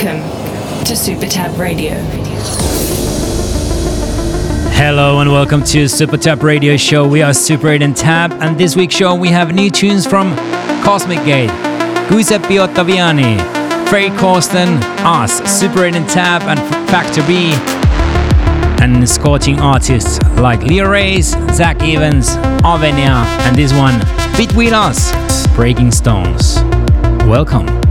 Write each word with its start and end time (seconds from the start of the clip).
Welcome 0.00 0.84
to 0.84 0.94
Super 0.94 1.26
Tab 1.26 1.58
Radio. 1.58 1.94
Hello 4.74 5.18
and 5.18 5.32
welcome 5.32 5.64
to 5.64 5.88
Super 5.88 6.16
Tab 6.16 6.44
Radio 6.44 6.76
Show. 6.76 7.08
We 7.08 7.20
are 7.20 7.34
Super 7.34 7.70
8 7.70 7.82
and 7.82 7.96
Tab, 7.96 8.30
and 8.34 8.56
this 8.56 8.76
week's 8.76 8.94
show 8.94 9.16
we 9.16 9.28
have 9.30 9.56
new 9.56 9.70
tunes 9.70 10.06
from 10.06 10.36
Cosmic 10.84 11.18
Gate, 11.24 11.50
Giuseppe 12.08 12.58
Ottaviani, 12.58 13.38
Ferry 13.90 14.10
Corsten, 14.10 14.80
us, 15.04 15.42
Super 15.50 15.84
8 15.84 15.96
and 15.96 16.08
Tab, 16.08 16.42
and 16.42 16.60
Factor 16.88 17.26
B, 17.26 17.50
and 18.80 19.08
scorching 19.08 19.58
artists 19.58 20.22
like 20.36 20.62
Leo 20.62 20.88
Reyes, 20.88 21.30
Zack 21.56 21.82
Evans, 21.82 22.36
Avenia, 22.62 23.24
and 23.48 23.56
this 23.56 23.72
one, 23.72 23.98
Between 24.36 24.74
Us, 24.74 25.12
Breaking 25.56 25.90
Stones. 25.90 26.62
Welcome. 27.26 27.87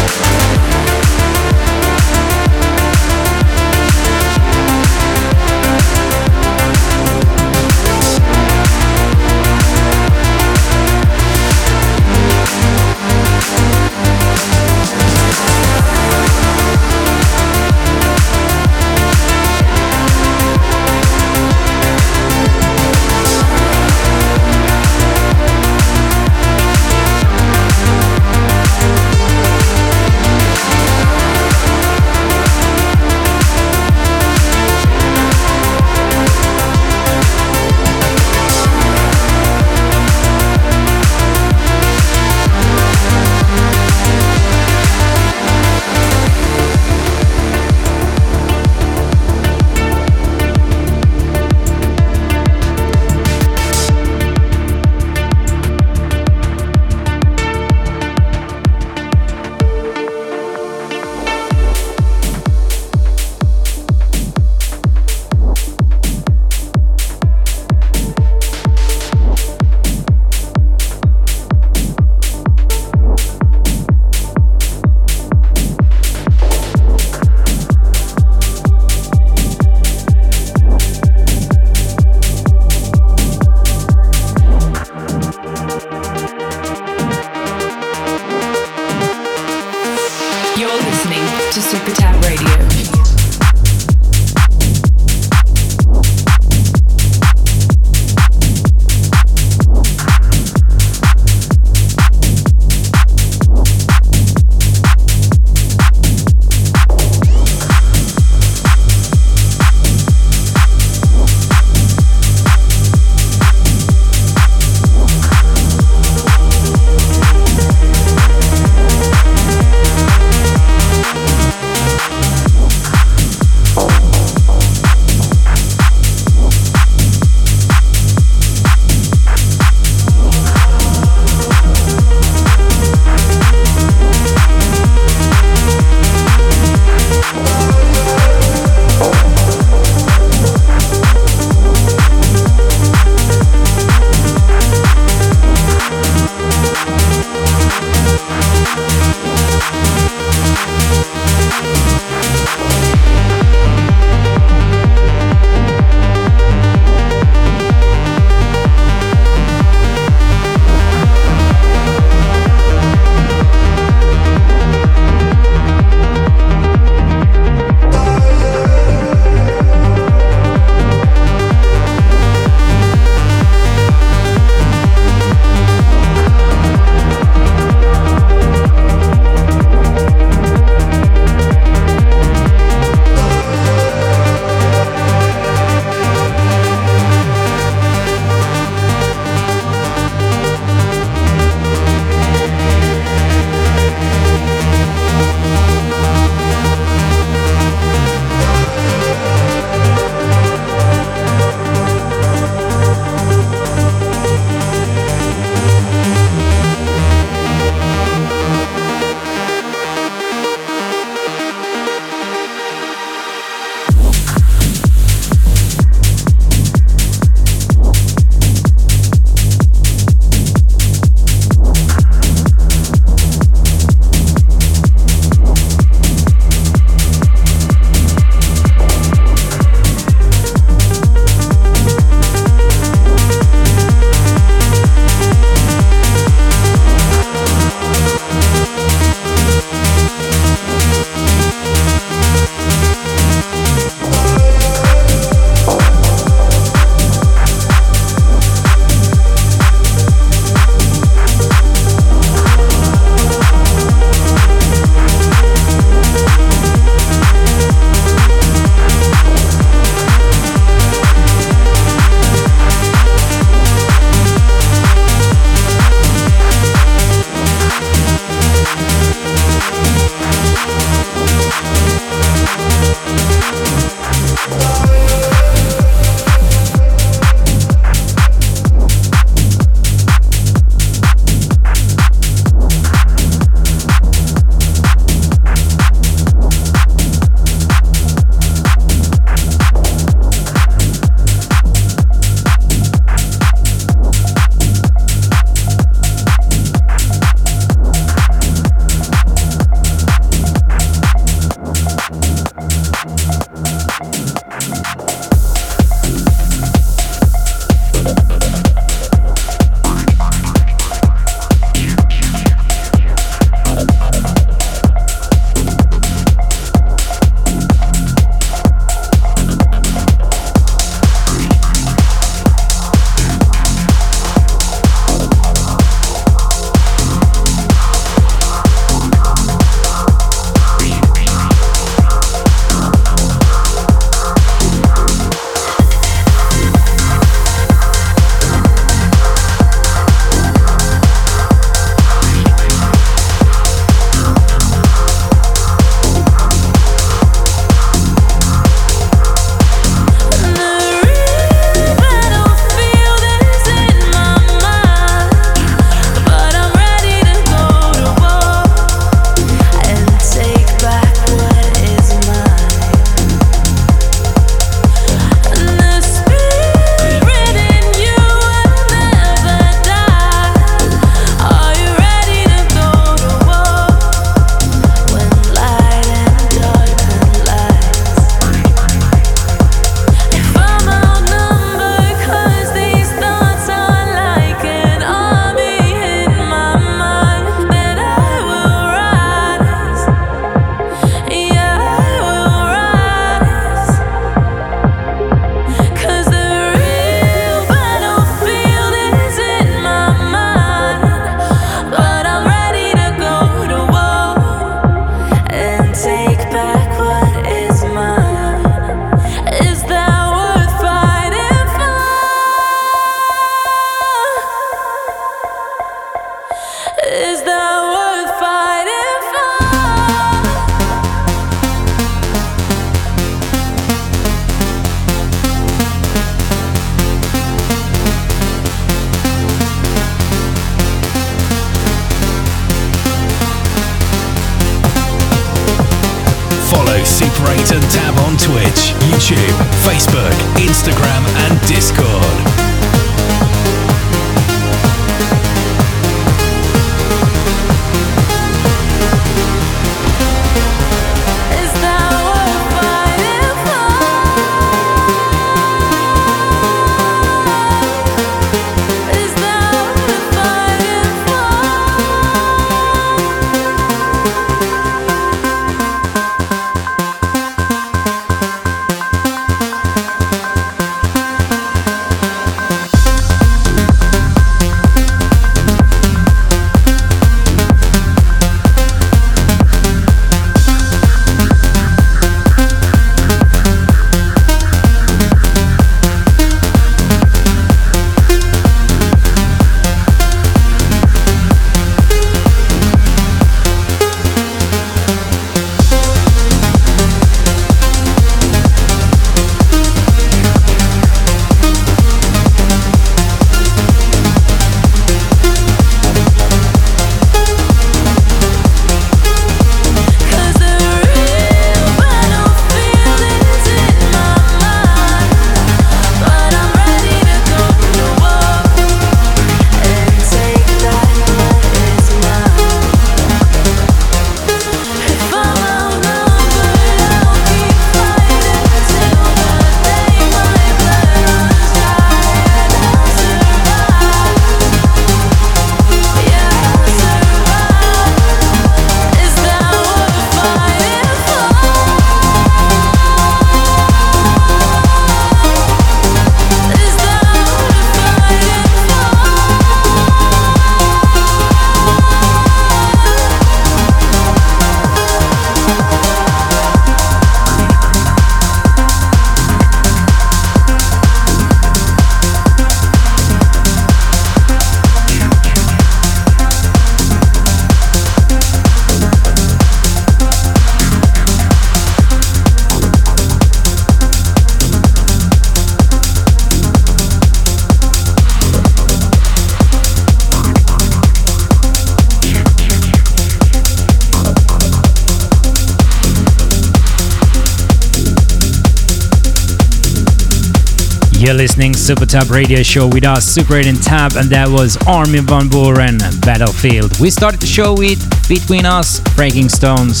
Super 591.86 592.04
Tab 592.04 592.30
Radio 592.32 592.64
Show 592.64 592.88
with 592.88 593.04
us, 593.04 593.24
Super 593.24 593.58
8 593.58 593.66
and 593.68 593.80
Tab, 593.80 594.16
and 594.16 594.28
that 594.30 594.48
was 594.48 594.76
Armin 594.88 595.24
van 595.24 595.48
Buuren, 595.48 596.00
Battlefield. 596.26 596.98
We 596.98 597.10
started 597.10 597.38
the 597.38 597.46
show 597.46 597.74
with 597.74 598.02
Between 598.28 598.66
Us, 598.66 598.98
Breaking 599.14 599.48
Stones. 599.48 600.00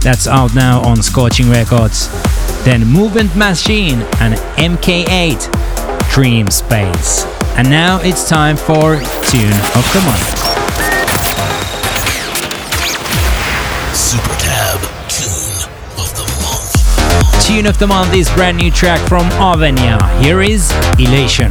That's 0.00 0.26
out 0.26 0.54
now 0.54 0.80
on 0.80 1.02
Scorching 1.02 1.50
Records. 1.50 2.08
Then 2.64 2.86
Movement 2.86 3.36
Machina 3.36 4.08
and 4.20 4.36
MK8, 4.56 6.08
Dream 6.14 6.48
Space. 6.48 7.26
And 7.58 7.68
now 7.68 8.00
it's 8.00 8.26
time 8.26 8.56
for 8.56 8.96
Tune 9.28 9.60
of 9.76 9.84
the 9.92 10.02
Month. 10.06 10.37
Tune 17.48 17.64
of 17.64 17.78
the 17.78 17.86
month 17.86 18.12
is 18.12 18.28
brand 18.32 18.58
new 18.58 18.70
track 18.70 19.00
from 19.08 19.24
Avenia. 19.40 19.98
Here 20.22 20.42
is 20.42 20.70
Elation. 20.98 21.50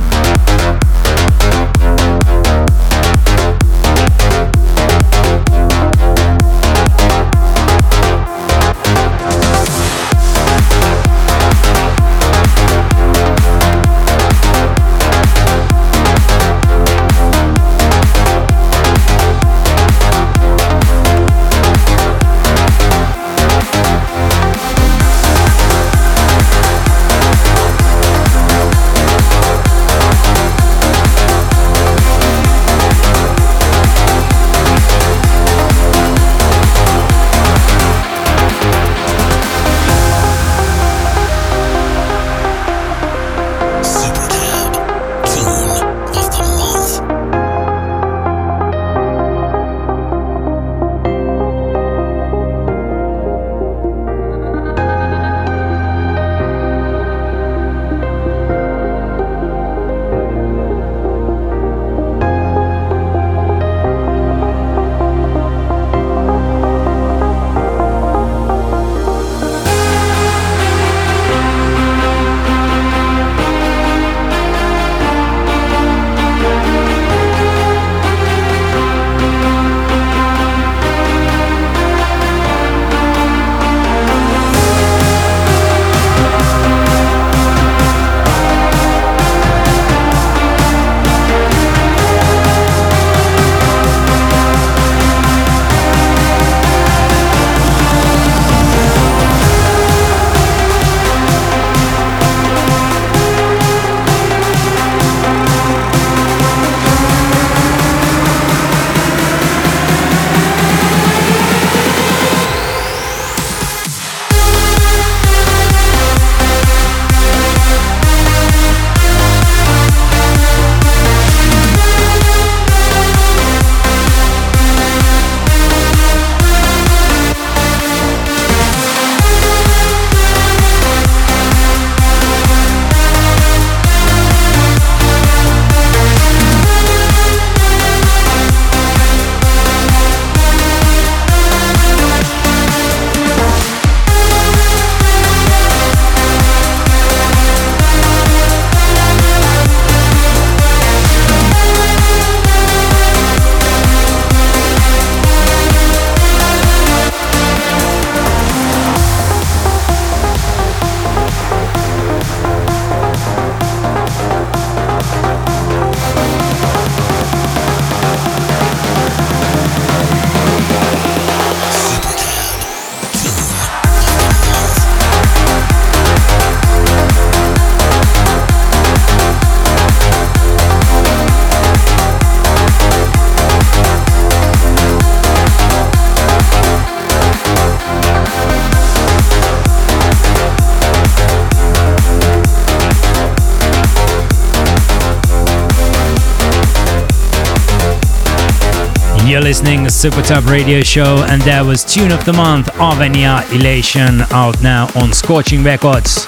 Listening 199.47 199.85
to 199.85 199.89
Super 199.89 200.21
Tab 200.21 200.43
Radio 200.49 200.81
Show, 200.81 201.23
and 201.29 201.41
that 201.43 201.61
was 201.61 201.85
Tune 201.85 202.11
of 202.11 202.25
the 202.25 202.33
Month, 202.33 202.67
Avenia 202.73 203.49
Elation, 203.53 204.19
out 204.33 204.61
now 204.61 204.89
on 204.93 205.13
Scorching 205.13 205.63
Records. 205.63 206.27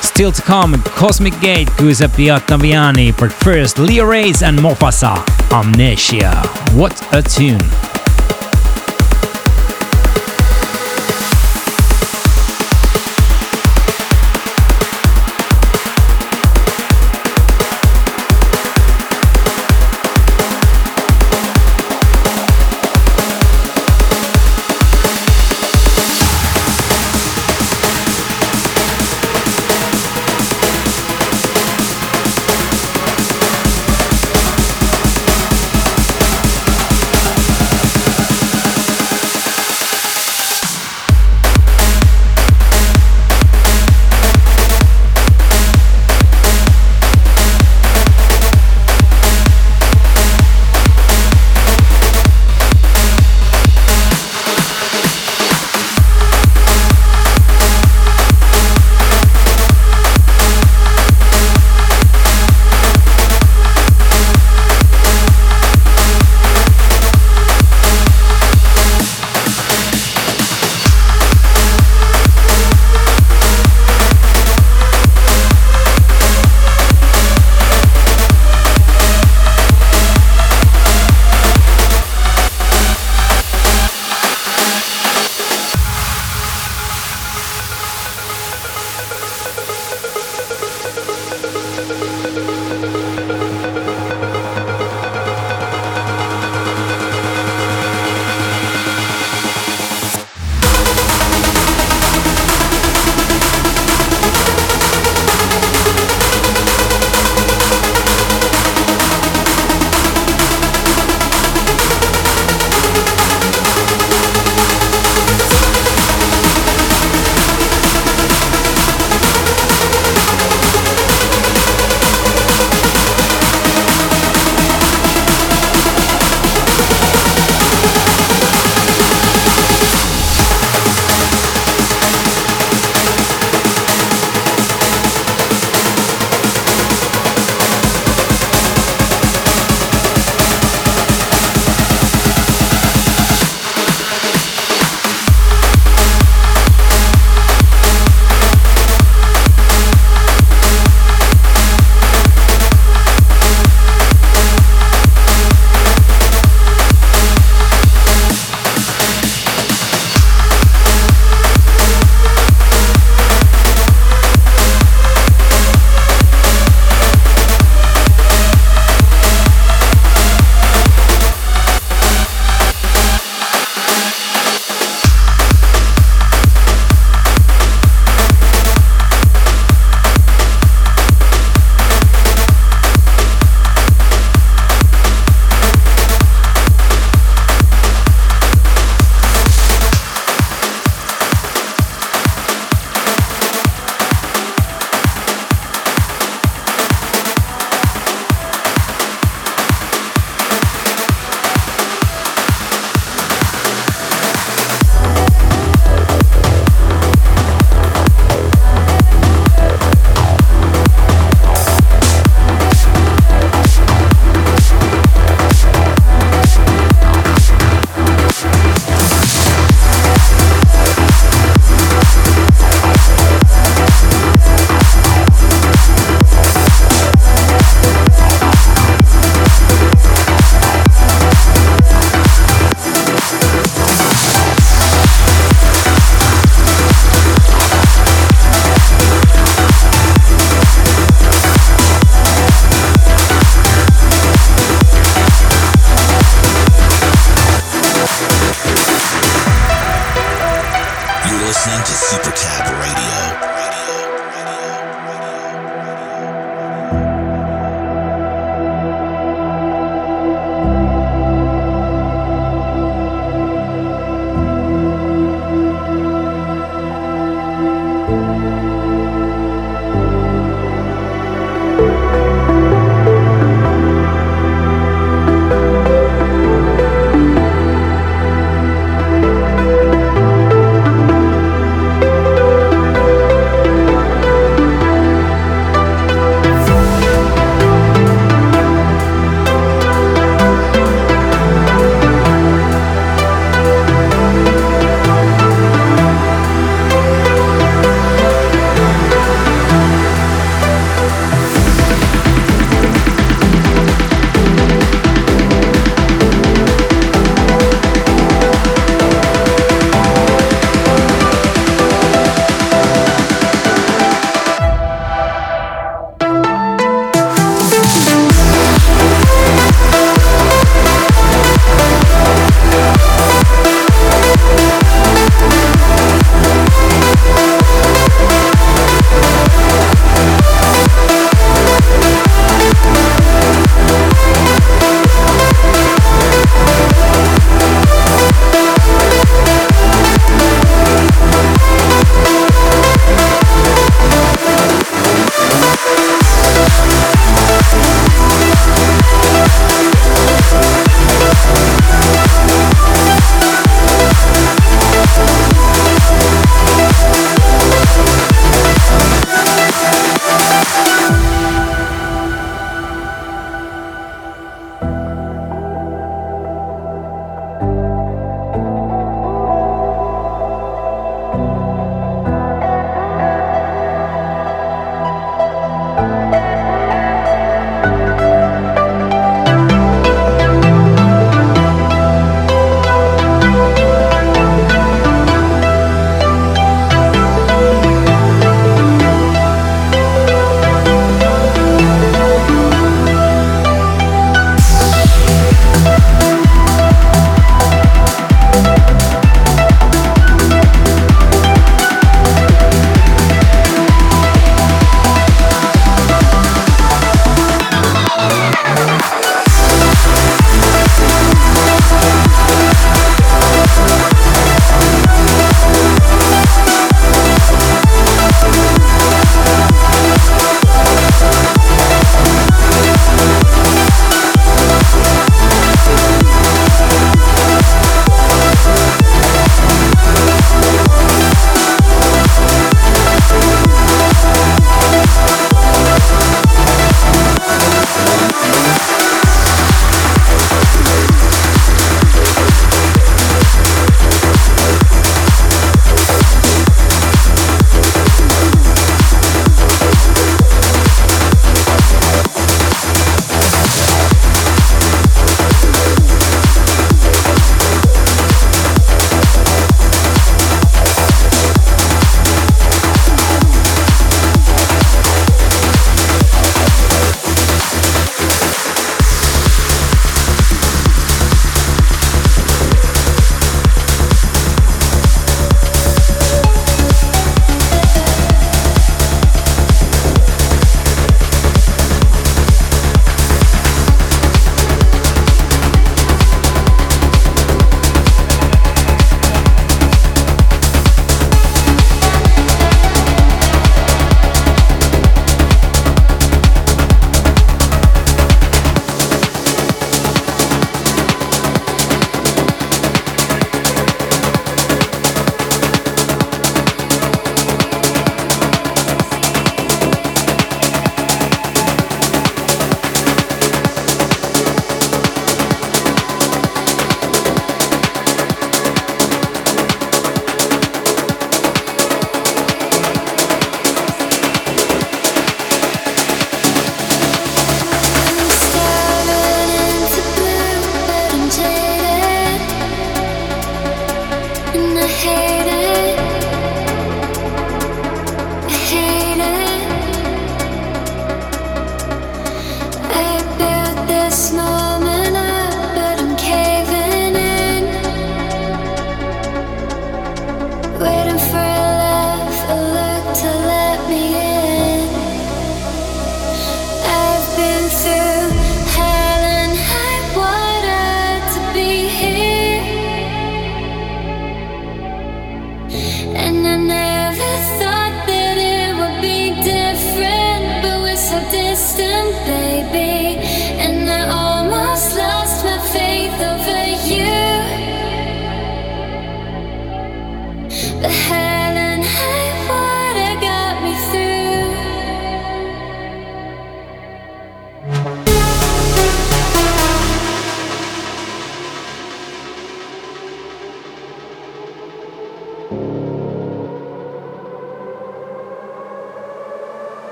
Still 0.00 0.30
to 0.30 0.40
come, 0.40 0.80
Cosmic 0.94 1.38
Gate, 1.40 1.68
Giuseppe 1.76 2.26
Ottaviani, 2.26 3.18
but 3.18 3.32
first, 3.32 3.80
Leo 3.80 4.04
Reyes 4.04 4.44
and 4.44 4.56
Mofasa, 4.56 5.26
Amnesia. 5.50 6.46
What 6.72 7.02
a 7.12 7.20
tune! 7.20 7.79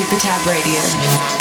If 0.00 1.37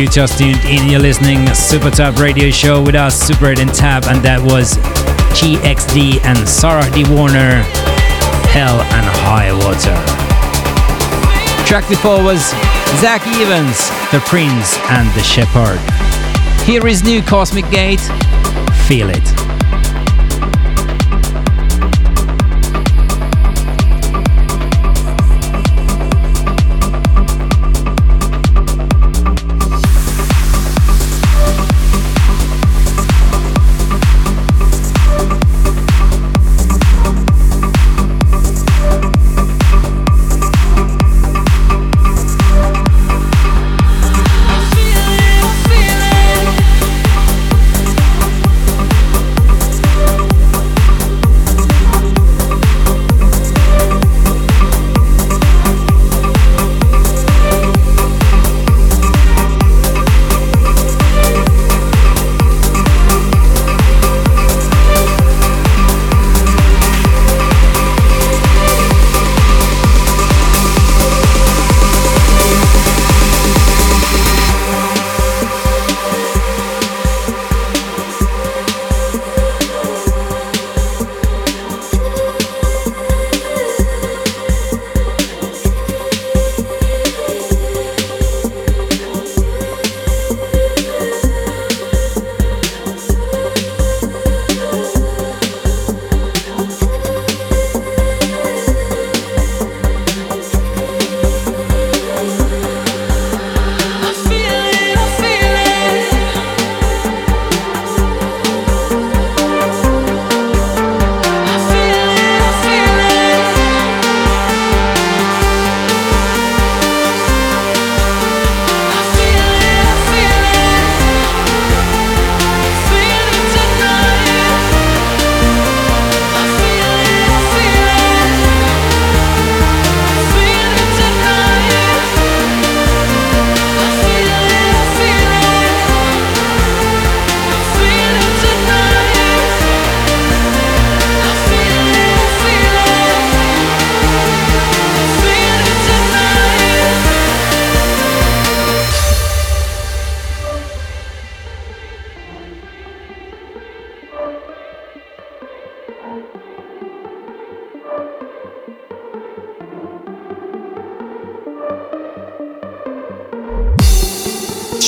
you 0.00 0.08
just 0.08 0.38
tuned 0.38 0.64
in, 0.64 0.88
you're 0.88 1.00
listening 1.00 1.46
Super 1.54 1.90
Tab 1.90 2.18
Radio 2.18 2.50
Show 2.50 2.82
with 2.82 2.94
us, 2.94 3.14
Super 3.20 3.48
8 3.48 3.58
and 3.58 3.74
Tab, 3.74 4.04
and 4.04 4.22
that 4.22 4.40
was 4.40 4.76
GXD 5.36 6.24
and 6.24 6.48
Sarah 6.48 6.88
de 6.92 7.04
Warren, 7.12 7.60
Hell 8.48 8.80
and 8.80 9.06
High 9.20 9.52
Water. 9.52 9.96
Track 11.66 11.86
before 11.88 12.22
was 12.22 12.40
Zack 13.00 13.26
Evans, 13.26 13.90
The 14.10 14.20
Prince 14.26 14.78
and 14.88 15.08
the 15.12 15.22
Shepherd. 15.22 15.78
Here 16.64 16.86
is 16.86 17.04
new 17.04 17.20
Cosmic 17.20 17.68
Gate, 17.70 18.00
Feel 18.86 19.10
It. 19.10 19.39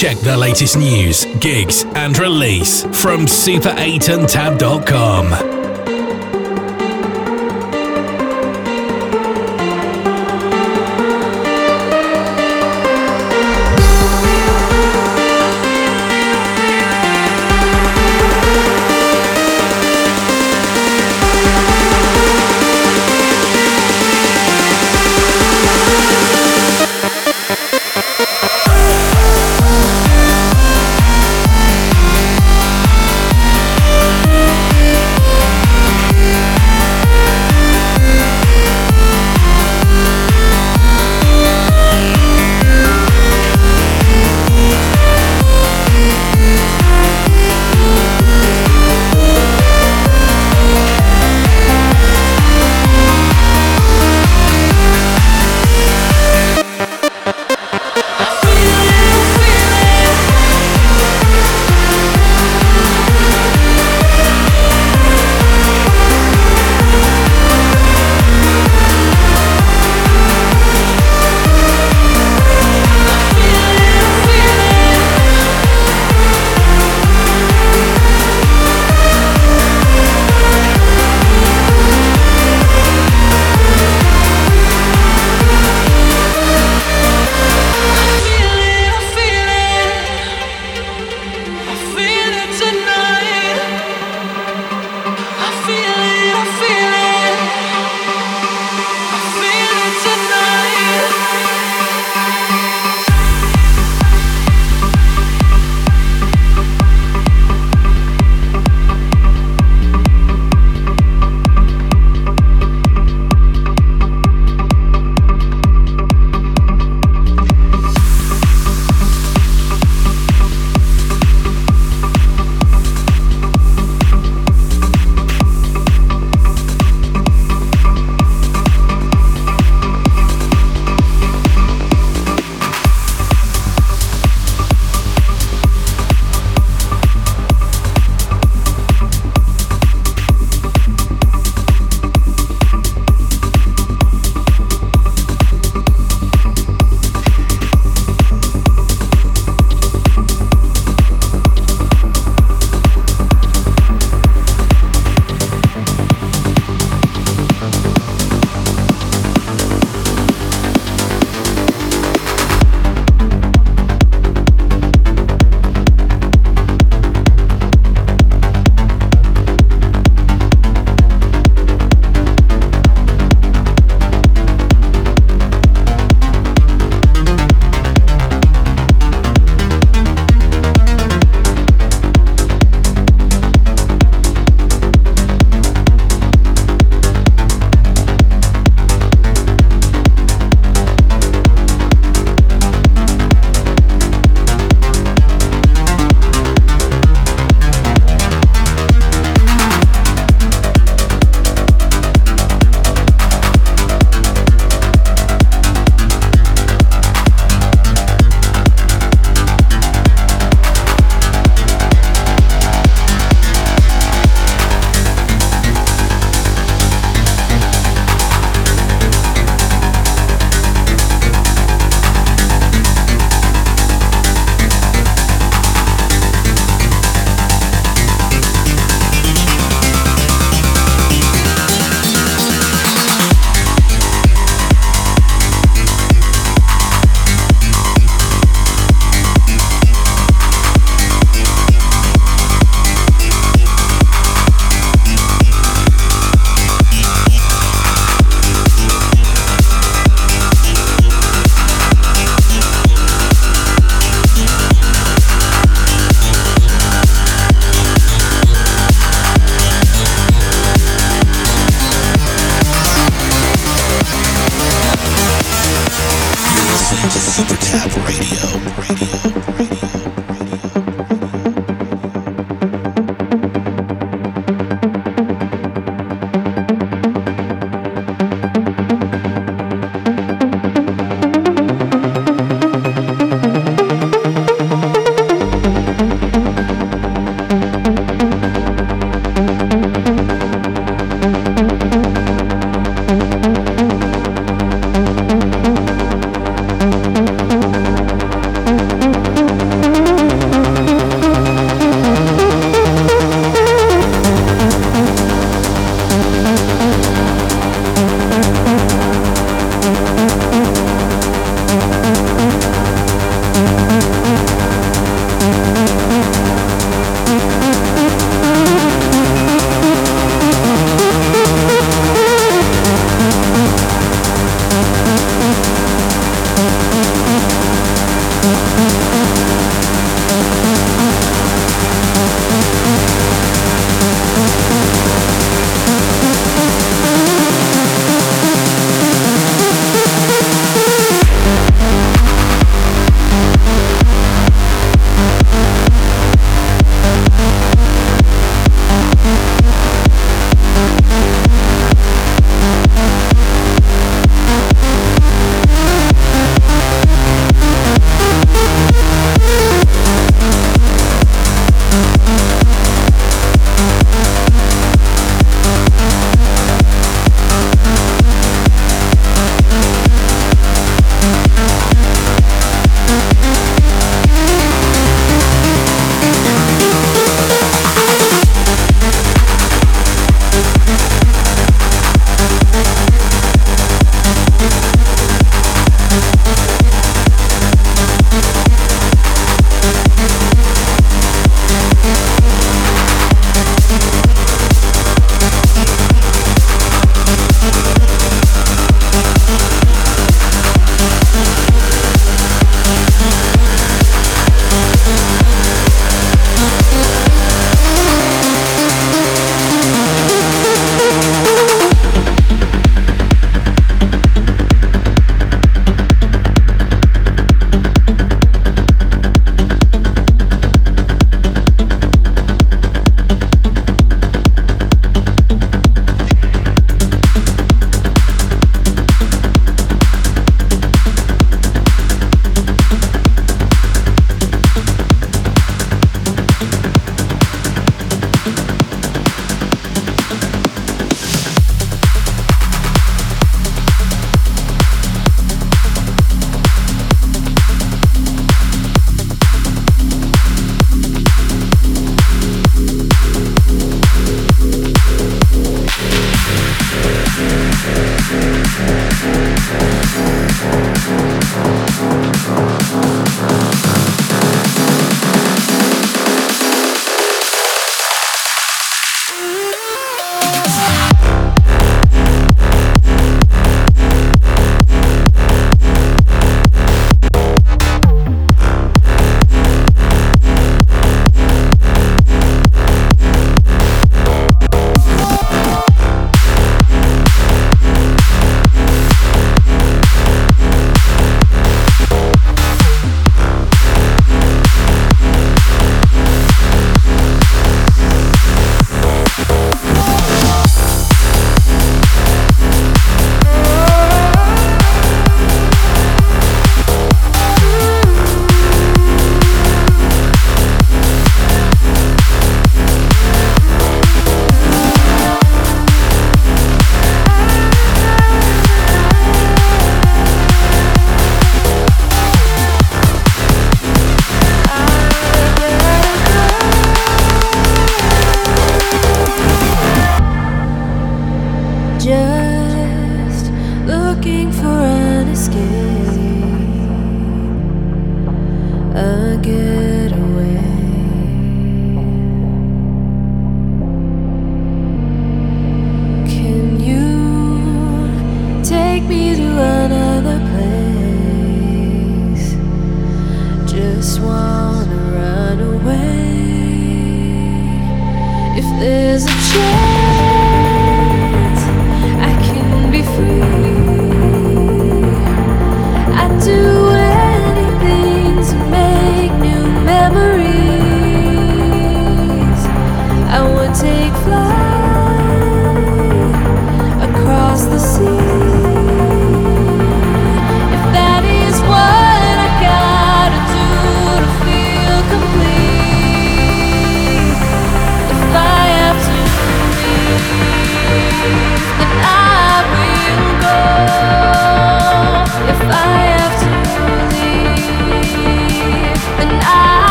Check 0.00 0.16
the 0.20 0.34
latest 0.34 0.78
news, 0.78 1.26
gigs, 1.40 1.84
and 1.94 2.18
release 2.18 2.84
from 2.84 3.26
super8andtab.com. 3.26 5.59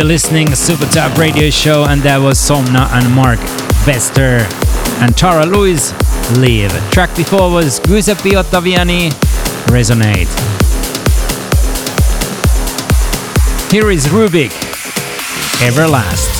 You're 0.00 0.06
listening 0.06 0.54
Super 0.54 0.86
Tab 0.86 1.18
Radio 1.18 1.50
Show, 1.50 1.84
and 1.84 2.00
that 2.04 2.16
was 2.16 2.38
Somna 2.38 2.88
and 2.90 3.14
Mark 3.14 3.38
Bester 3.84 4.48
and 5.04 5.14
Tara 5.14 5.44
Louise 5.44 5.92
Leave. 6.38 6.72
Track 6.90 7.14
before 7.14 7.50
was 7.50 7.80
Giuseppe 7.80 8.30
Ottaviani 8.30 9.10
Resonate. 9.68 10.30
Here 13.70 13.90
is 13.90 14.08
Rub!k 14.08 14.48
Everlast. 15.68 16.39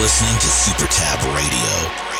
listening 0.00 0.34
to 0.38 0.46
Super 0.46 0.86
Tab 0.86 1.20
Radio. 1.36 2.19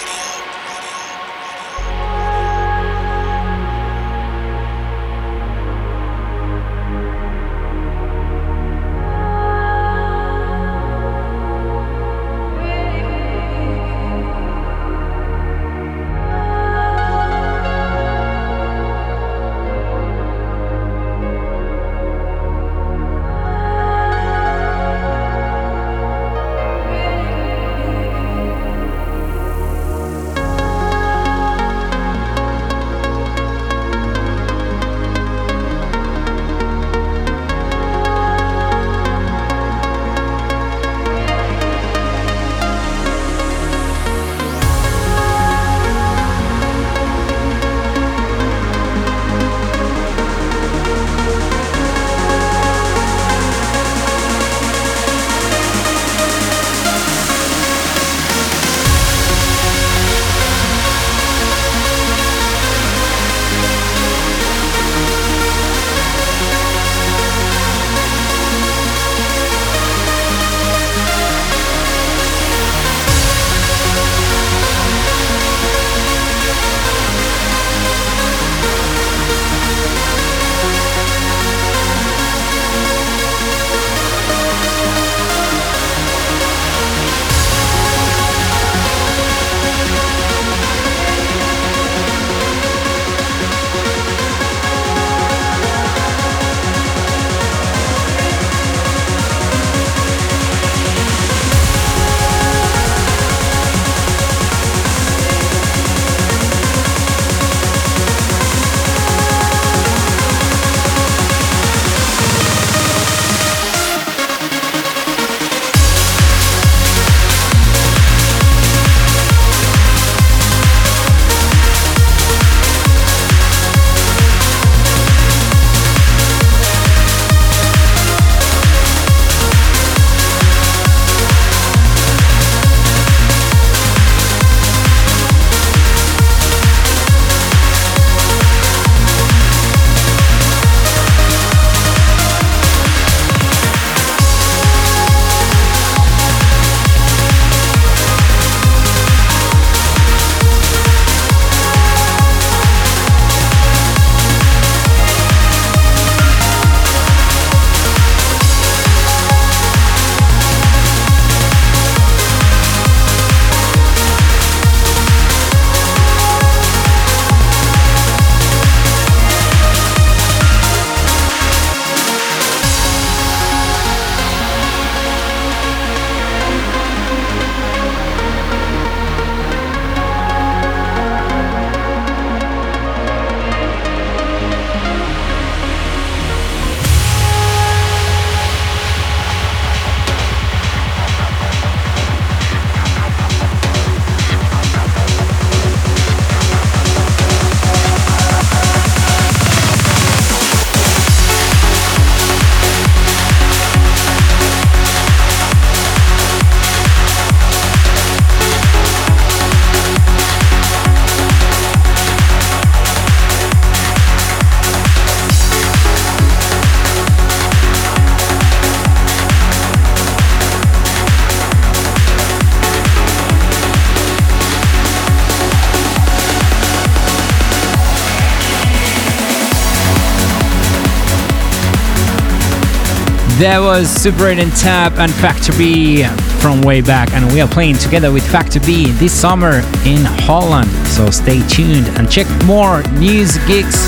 There 233.40 233.62
was 233.62 233.88
Super 233.88 234.26
8 234.28 234.38
and 234.38 234.52
Tab 234.52 234.98
and 234.98 235.10
Factor 235.10 235.56
B 235.56 236.04
from 236.42 236.60
way 236.60 236.82
back, 236.82 237.10
and 237.14 237.32
we 237.32 237.40
are 237.40 237.48
playing 237.48 237.78
together 237.78 238.12
with 238.12 238.22
Factor 238.30 238.60
B 238.60 238.90
this 238.90 239.18
summer 239.18 239.62
in 239.86 240.04
Holland. 240.04 240.68
So 240.88 241.08
stay 241.08 241.40
tuned 241.48 241.88
and 241.96 242.10
check 242.10 242.26
more 242.44 242.82
news 242.98 243.38
gigs 243.46 243.86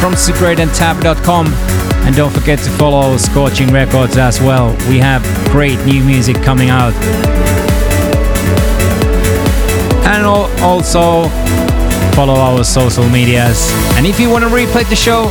from 0.00 0.14
super8andtab.com. 0.14 1.46
And 2.04 2.16
don't 2.16 2.32
forget 2.32 2.58
to 2.58 2.70
follow 2.70 3.16
Scorching 3.16 3.68
Records 3.72 4.16
as 4.16 4.40
well. 4.40 4.72
We 4.88 4.98
have 4.98 5.22
great 5.52 5.78
new 5.86 6.02
music 6.02 6.42
coming 6.42 6.70
out. 6.70 6.92
And 10.04 10.26
also 10.26 11.28
follow 12.16 12.34
our 12.34 12.64
social 12.64 13.08
medias. 13.08 13.70
And 13.94 14.04
if 14.04 14.18
you 14.18 14.28
want 14.28 14.42
to 14.42 14.50
replay 14.50 14.82
the 14.90 14.96
show, 14.96 15.30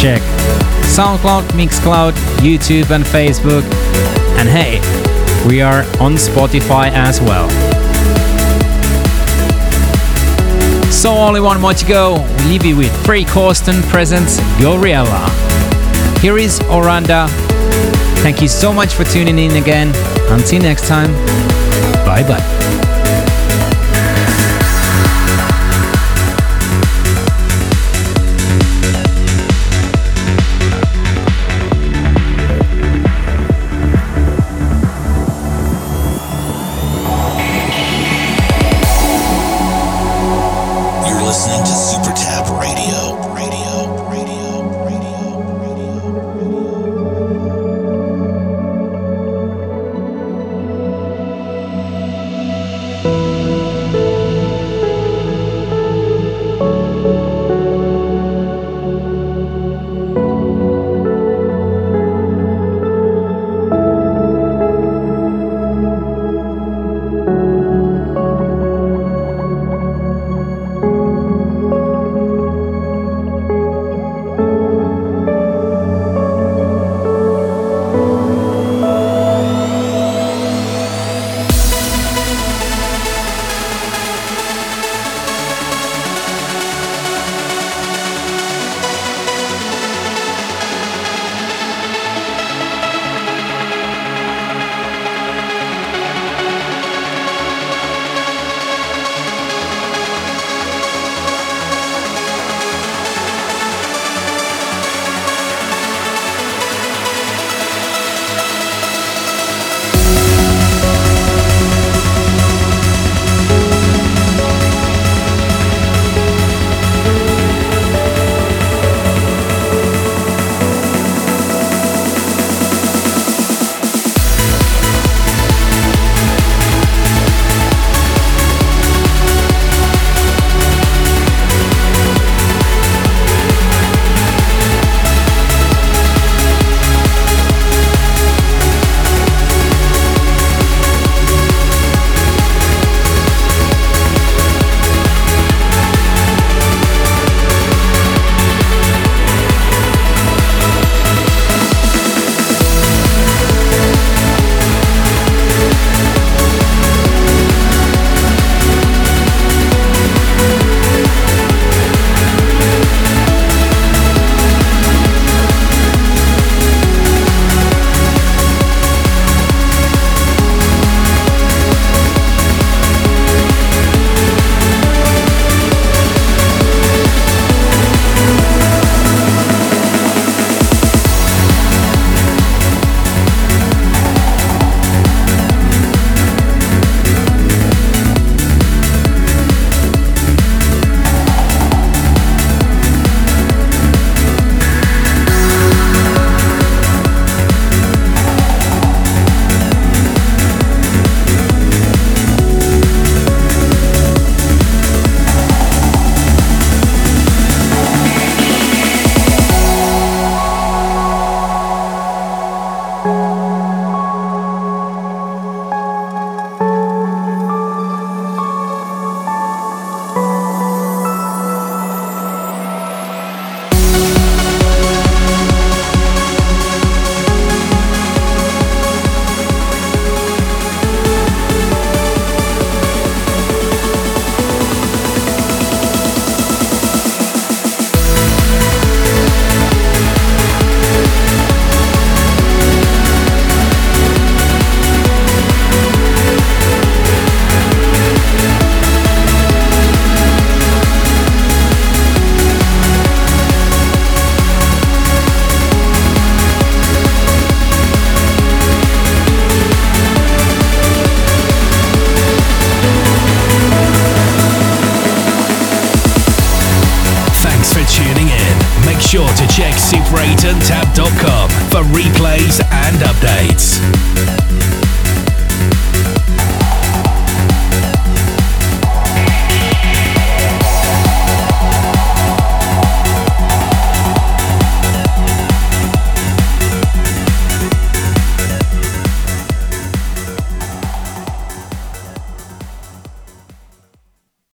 check 0.00 0.22
SoundCloud, 0.90 1.42
Mixcloud, 1.52 2.12
YouTube, 2.38 2.90
and 2.90 3.04
Facebook. 3.04 3.62
And 4.38 4.48
hey, 4.48 4.80
we 5.48 5.62
are 5.62 5.82
on 6.00 6.14
Spotify 6.14 6.90
as 6.90 7.20
well. 7.20 7.48
So 10.90 11.12
only 11.12 11.40
one 11.40 11.60
more 11.60 11.74
to 11.74 11.86
go. 11.86 12.14
We 12.38 12.44
leave 12.44 12.64
you 12.64 12.76
with 12.76 13.06
Ferry 13.06 13.24
Corsten 13.24 13.82
presents 13.84 14.40
Gouryella. 14.58 15.28
Here 16.18 16.36
is 16.36 16.58
Orenda. 16.60 17.28
Thank 18.22 18.42
you 18.42 18.48
so 18.48 18.72
much 18.72 18.92
for 18.92 19.04
tuning 19.04 19.38
in 19.38 19.62
again. 19.62 19.92
Until 20.30 20.60
next 20.60 20.88
time, 20.88 21.12
bye 22.04 22.24
bye. 22.28 22.59